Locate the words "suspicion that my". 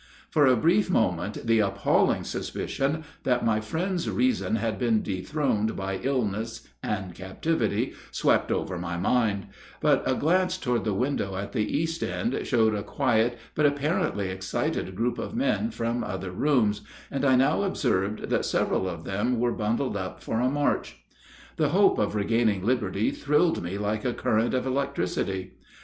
2.23-3.59